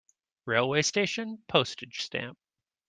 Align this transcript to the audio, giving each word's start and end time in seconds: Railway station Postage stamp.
Railway 0.47 0.81
station 0.81 1.43
Postage 1.47 2.01
stamp. 2.01 2.39